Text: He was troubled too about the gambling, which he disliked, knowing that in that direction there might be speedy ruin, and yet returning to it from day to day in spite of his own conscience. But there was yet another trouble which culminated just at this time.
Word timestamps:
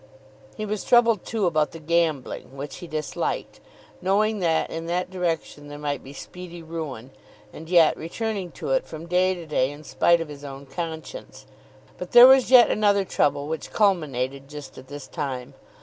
He 0.57 0.65
was 0.65 0.83
troubled 0.83 1.23
too 1.23 1.45
about 1.45 1.73
the 1.73 1.79
gambling, 1.79 2.57
which 2.57 2.77
he 2.77 2.87
disliked, 2.87 3.59
knowing 4.01 4.39
that 4.39 4.71
in 4.71 4.87
that 4.87 5.11
direction 5.11 5.67
there 5.67 5.77
might 5.77 6.03
be 6.03 6.11
speedy 6.11 6.63
ruin, 6.63 7.11
and 7.53 7.69
yet 7.69 7.95
returning 7.95 8.49
to 8.53 8.71
it 8.71 8.87
from 8.87 9.05
day 9.05 9.35
to 9.35 9.45
day 9.45 9.69
in 9.69 9.83
spite 9.83 10.19
of 10.19 10.27
his 10.27 10.43
own 10.43 10.65
conscience. 10.65 11.45
But 11.99 12.13
there 12.13 12.25
was 12.25 12.49
yet 12.49 12.71
another 12.71 13.05
trouble 13.05 13.47
which 13.47 13.71
culminated 13.71 14.47
just 14.49 14.75
at 14.79 14.87
this 14.87 15.05
time. 15.07 15.53